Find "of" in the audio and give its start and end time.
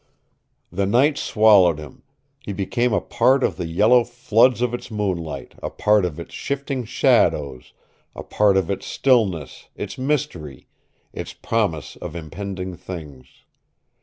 3.43-3.57, 4.63-4.73, 6.05-6.19, 8.57-8.71, 11.97-12.15